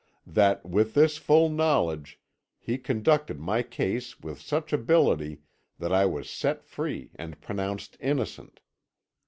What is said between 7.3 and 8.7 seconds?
pronounced innocent.